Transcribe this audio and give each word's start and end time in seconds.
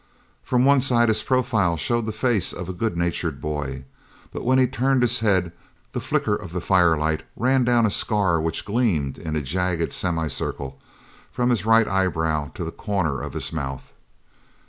From 0.41 0.65
one 0.65 0.81
side 0.81 1.09
his 1.09 1.21
profile 1.21 1.77
showed 1.77 2.07
the 2.07 2.11
face 2.11 2.53
of 2.53 2.67
a 2.67 2.73
good 2.73 2.97
natured 2.97 3.39
boy, 3.39 3.85
but 4.33 4.43
when 4.43 4.57
he 4.57 4.65
turned 4.65 5.03
his 5.03 5.19
head 5.19 5.51
the 5.93 5.99
flicker 6.01 6.35
of 6.35 6.53
the 6.53 6.59
firelight 6.59 7.21
ran 7.35 7.63
down 7.63 7.85
a 7.85 7.91
scar 7.91 8.41
which 8.41 8.65
gleamed 8.65 9.19
in 9.19 9.35
a 9.35 9.43
jagged 9.43 9.93
semi 9.93 10.27
circle 10.27 10.79
from 11.29 11.51
his 11.51 11.67
right 11.67 11.87
eyebrow 11.87 12.49
to 12.55 12.63
the 12.63 12.71
corner 12.71 13.21
of 13.21 13.33
his 13.33 13.53
mouth. 13.53 13.93